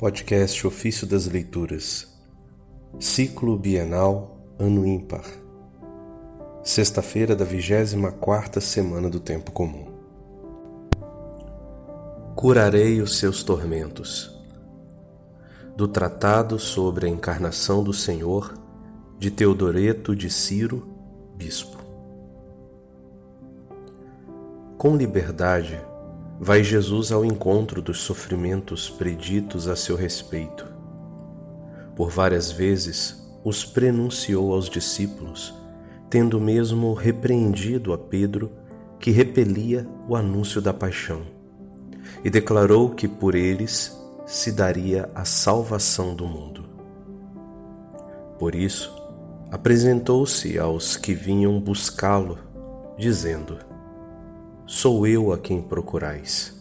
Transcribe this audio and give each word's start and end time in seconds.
Podcast 0.00 0.66
Ofício 0.66 1.06
das 1.06 1.26
Leituras, 1.26 2.08
Ciclo 2.98 3.54
Bienal, 3.58 4.34
Ano 4.58 4.86
Ímpar, 4.86 5.26
Sexta-feira 6.64 7.36
da 7.36 7.44
24 7.44 8.62
semana 8.62 9.10
do 9.10 9.20
Tempo 9.20 9.52
Comum. 9.52 9.92
Curarei 12.34 13.02
os 13.02 13.18
seus 13.18 13.42
tormentos. 13.42 14.34
Do 15.76 15.86
Tratado 15.86 16.58
sobre 16.58 17.04
a 17.04 17.10
Encarnação 17.10 17.84
do 17.84 17.92
Senhor, 17.92 18.54
de 19.18 19.30
Teodoreto 19.30 20.16
de 20.16 20.30
Ciro, 20.30 20.88
Bispo. 21.36 21.76
Com 24.78 24.96
liberdade, 24.96 25.78
vai 26.42 26.64
Jesus 26.64 27.12
ao 27.12 27.22
encontro 27.22 27.82
dos 27.82 28.00
sofrimentos 28.00 28.88
preditos 28.88 29.68
a 29.68 29.76
seu 29.76 29.94
respeito. 29.94 30.66
Por 31.94 32.08
várias 32.08 32.50
vezes 32.50 33.30
os 33.44 33.62
prenunciou 33.62 34.54
aos 34.54 34.70
discípulos, 34.70 35.52
tendo 36.08 36.40
mesmo 36.40 36.94
repreendido 36.94 37.92
a 37.92 37.98
Pedro, 37.98 38.50
que 38.98 39.10
repelia 39.10 39.86
o 40.08 40.16
anúncio 40.16 40.62
da 40.62 40.72
paixão, 40.72 41.22
e 42.24 42.30
declarou 42.30 42.88
que 42.88 43.06
por 43.06 43.34
eles 43.34 43.94
se 44.24 44.50
daria 44.50 45.10
a 45.14 45.26
salvação 45.26 46.14
do 46.14 46.26
mundo. 46.26 46.64
Por 48.38 48.54
isso, 48.54 48.90
apresentou-se 49.50 50.58
aos 50.58 50.96
que 50.96 51.12
vinham 51.12 51.60
buscá-lo, 51.60 52.38
dizendo: 52.98 53.69
sou 54.72 55.04
eu 55.04 55.32
a 55.32 55.36
quem 55.36 55.60
procurais. 55.60 56.56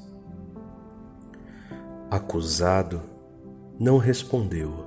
Acusado, 2.09 3.03
não 3.79 3.99
respondeu. 3.99 4.83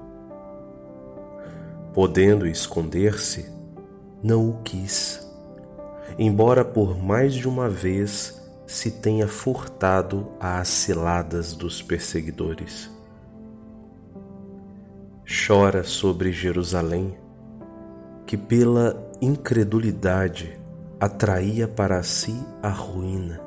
Podendo 1.95 2.49
esconder-se, 2.49 3.49
não 4.21 4.51
o 4.51 4.61
quis, 4.65 5.25
embora 6.19 6.65
por 6.65 6.99
mais 6.99 7.33
de 7.33 7.47
uma 7.47 7.69
vez 7.69 8.43
se 8.67 8.91
tenha 8.91 9.29
furtado 9.29 10.33
às 10.41 10.67
ciladas 10.67 11.55
dos 11.55 11.81
perseguidores. 11.81 12.91
Chora 15.47 15.85
sobre 15.85 16.33
Jerusalém, 16.33 17.17
que 18.27 18.37
pela 18.37 19.01
incredulidade 19.21 20.61
atraía 21.03 21.67
para 21.67 22.01
si 22.05 22.33
a 22.63 22.69
ruína 22.69 23.41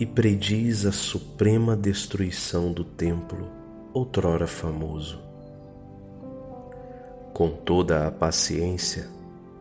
e 0.00 0.06
prediz 0.06 0.86
a 0.86 0.90
suprema 0.90 1.76
destruição 1.76 2.72
do 2.72 2.82
templo, 2.82 3.52
outrora 3.92 4.46
famoso. 4.46 5.20
Com 7.34 7.50
toda 7.50 8.08
a 8.08 8.10
paciência, 8.10 9.06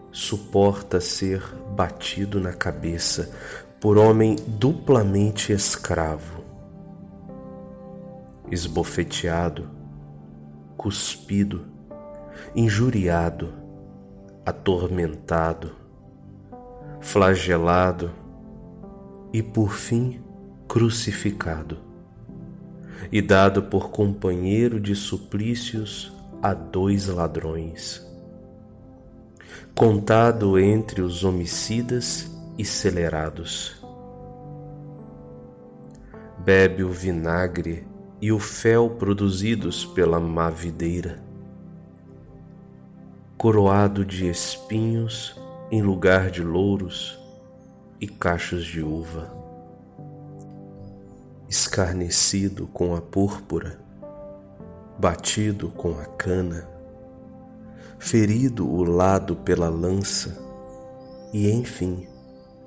suporta 0.10 1.02
ser 1.02 1.44
batido 1.76 2.40
na 2.40 2.54
cabeça 2.54 3.30
por 3.78 3.98
homem 3.98 4.38
duplamente 4.48 5.52
escravo, 5.52 6.46
esbofeteado, 8.50 9.70
cuspido, 10.78 11.66
injuriado, 12.56 13.54
atormentado, 14.46 15.87
flagelado 17.08 18.12
e, 19.32 19.42
por 19.42 19.72
fim, 19.72 20.20
crucificado, 20.68 21.78
e 23.10 23.22
dado 23.22 23.64
por 23.64 23.92
companheiro 23.92 24.78
de 24.78 24.94
suplícios 24.94 26.12
a 26.44 26.54
dois 26.54 27.08
ladrões, 27.08 28.06
contado 29.74 30.60
entre 30.60 31.02
os 31.02 31.24
homicidas 31.24 32.30
e 32.58 32.66
celerados. 32.66 33.82
Bebe 36.40 36.84
o 36.84 36.90
vinagre 36.90 37.88
e 38.22 38.34
o 38.34 38.40
fel 38.40 38.90
produzidos 38.90 39.86
pela 39.86 40.20
má 40.20 40.50
videira, 40.50 41.24
coroado 43.38 44.04
de 44.04 44.28
espinhos 44.28 45.47
em 45.70 45.82
lugar 45.82 46.32
de 46.32 46.42
louros 46.42 47.20
e 48.00 48.08
cachos 48.08 48.66
de 48.66 48.82
uva. 48.82 49.30
Escarnecido 51.50 52.68
com 52.68 52.96
a 52.96 53.02
púrpura, 53.02 53.80
batido 54.98 55.70
com 55.70 56.00
a 56.00 56.06
cana, 56.06 56.70
ferido 58.00 58.70
o 58.70 58.84
lado 58.84 59.36
pela 59.36 59.68
lança 59.68 60.38
e, 61.34 61.52
enfim, 61.52 62.08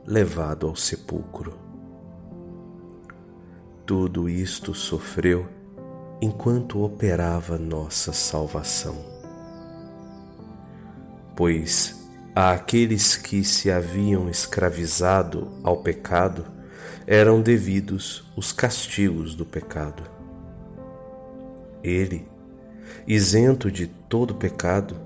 levado 0.07 0.67
ao 0.67 0.77
sepulcro. 0.77 1.59
Tudo 3.87 4.29
isto 4.29 4.75
sofreu 4.75 5.49
enquanto 6.21 6.83
operava 6.83 7.59
nossa 7.59 8.13
salvação. 8.13 8.97
Pois 11.35 12.00
àqueles 12.35 13.17
que 13.17 13.43
se 13.43 13.71
haviam 13.71 14.29
escravizado 14.29 15.51
ao 15.65 15.79
pecado 15.79 16.47
eram 17.07 17.43
devidos 17.43 18.25
os 18.37 18.53
castigos 18.53 19.35
do 19.35 19.45
pecado. 19.45 20.03
Ele, 21.83 22.29
isento 23.07 23.71
de 23.71 23.89
todo 23.89 24.35
pecado, 24.35 24.97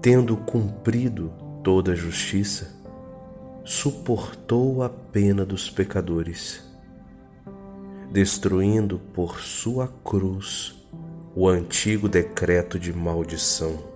tendo 0.00 0.36
cumprido 0.36 1.32
toda 1.64 1.96
justiça, 1.96 2.70
suportou 3.64 4.82
a 4.82 4.88
pena 4.88 5.44
dos 5.44 5.68
pecadores, 5.68 6.62
destruindo 8.12 9.00
por 9.12 9.40
sua 9.40 9.88
cruz 10.04 10.76
o 11.34 11.48
antigo 11.48 12.08
decreto 12.08 12.78
de 12.78 12.92
maldição 12.92 13.89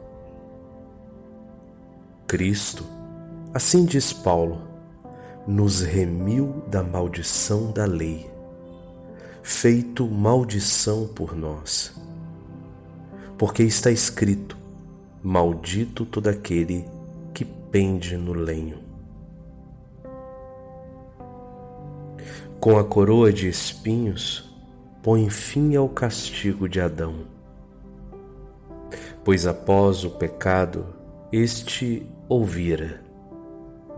Cristo, 2.34 2.84
assim 3.54 3.84
diz 3.84 4.12
Paulo, 4.12 4.60
nos 5.46 5.82
remiu 5.82 6.64
da 6.66 6.82
maldição 6.82 7.70
da 7.70 7.84
lei, 7.84 8.28
feito 9.40 10.04
maldição 10.04 11.06
por 11.06 11.36
nós. 11.36 11.94
Porque 13.38 13.62
está 13.62 13.88
escrito: 13.88 14.58
Maldito 15.22 16.04
todo 16.04 16.26
aquele 16.26 16.84
que 17.32 17.44
pende 17.44 18.16
no 18.16 18.32
lenho. 18.32 18.80
Com 22.58 22.76
a 22.76 22.82
coroa 22.82 23.32
de 23.32 23.46
espinhos, 23.46 24.52
põe 25.04 25.30
fim 25.30 25.76
ao 25.76 25.88
castigo 25.88 26.68
de 26.68 26.80
Adão. 26.80 27.14
Pois 29.22 29.46
após 29.46 30.02
o 30.02 30.10
pecado, 30.10 30.84
este 31.30 32.04
ouvira: 32.28 33.00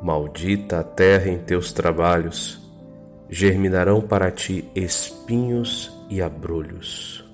Maldita 0.03 0.81
a 0.81 0.85
terra 0.85 1.29
em 1.31 1.39
teus 1.39 1.73
trabalhos, 1.73 2.61
germinarão 3.29 4.01
para 4.01 4.31
ti 4.31 4.69
espinhos 4.75 5.93
e 6.09 6.21
abrolhos. 6.21 7.25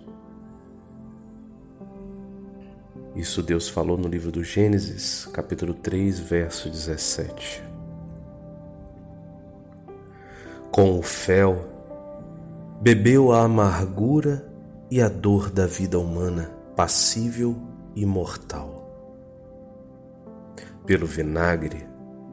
Isso 3.15 3.43
Deus 3.43 3.69
falou 3.69 3.99
no 3.99 4.09
livro 4.09 4.33
do 4.33 4.43
Gênesis, 4.43 5.27
capítulo 5.27 5.75
3, 5.75 6.19
verso 6.19 6.71
17. 6.71 7.63
Com 10.71 10.99
o 10.99 11.03
fel, 11.03 11.69
bebeu 12.81 13.31
a 13.33 13.43
amargura 13.43 14.49
e 14.91 15.03
a 15.03 15.11
dor 15.11 15.51
da 15.51 15.67
vida 15.67 15.99
humana, 15.99 16.51
passível 16.75 17.55
e 17.95 18.07
mortal 18.07 18.82
pelo 20.87 21.07
vinagre, 21.07 21.87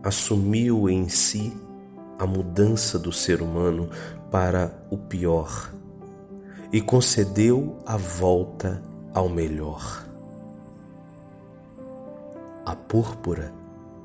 assumiu 0.03 0.89
em 0.89 1.07
si 1.07 1.55
a 2.17 2.25
mudança 2.25 2.97
do 2.97 3.11
ser 3.11 3.41
humano 3.41 3.89
para 4.31 4.71
o 4.89 4.97
pior 4.97 5.73
e 6.71 6.81
concedeu 6.81 7.77
a 7.85 7.97
volta 7.97 8.81
ao 9.13 9.29
melhor. 9.29 10.05
A 12.65 12.75
púrpura 12.75 13.53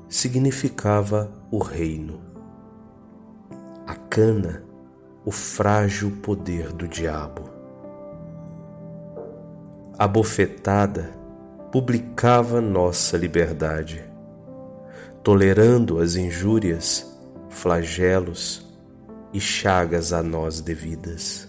significava 0.09 1.29
o 1.51 1.59
reino, 1.59 2.21
a 3.85 3.95
cana, 3.95 4.63
o 5.23 5.31
frágil 5.31 6.11
poder 6.23 6.71
do 6.71 6.87
diabo. 6.87 7.43
A 9.97 10.07
bofetada 10.07 11.13
publicava 11.71 12.61
nossa 12.61 13.17
liberdade 13.17 14.14
tolerando 15.25 15.99
as 15.99 16.15
injúrias, 16.15 17.03
flagelos 17.49 18.63
e 19.33 19.41
chagas 19.41 20.13
a 20.13 20.21
nós 20.21 20.61
devidas. 20.61 21.47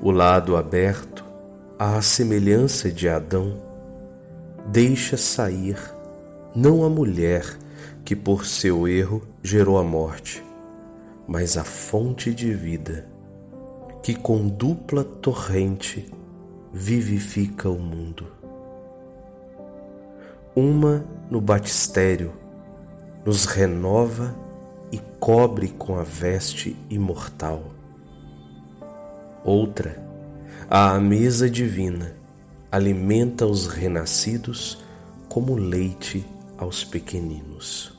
O 0.00 0.12
lado 0.12 0.56
aberto, 0.56 1.24
à 1.76 2.00
semelhança 2.00 2.92
de 2.92 3.08
Adão, 3.08 3.60
deixa 4.68 5.16
sair 5.16 5.76
não 6.54 6.84
a 6.84 6.88
mulher 6.88 7.44
que 8.04 8.14
por 8.14 8.46
seu 8.46 8.86
erro 8.86 9.20
gerou 9.42 9.78
a 9.78 9.82
morte, 9.82 10.44
mas 11.26 11.56
a 11.56 11.64
fonte 11.64 12.32
de 12.32 12.54
vida 12.54 13.04
que 14.00 14.14
com 14.14 14.46
dupla 14.46 15.02
torrente 15.02 16.08
vivifica 16.72 17.68
o 17.68 17.80
mundo. 17.80 18.43
Uma 20.56 21.04
no 21.28 21.40
batistério 21.40 22.32
nos 23.26 23.44
renova 23.44 24.32
e 24.92 25.00
cobre 25.18 25.68
com 25.70 25.98
a 25.98 26.04
veste 26.04 26.76
imortal. 26.88 27.72
Outra, 29.42 30.00
à 30.70 30.96
mesa 31.00 31.50
divina, 31.50 32.12
alimenta 32.70 33.44
os 33.44 33.66
renascidos 33.66 34.78
como 35.28 35.56
leite 35.56 36.24
aos 36.56 36.84
pequeninos. 36.84 37.92